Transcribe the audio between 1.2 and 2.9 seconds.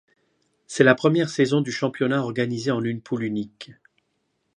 saison du championnat organisé en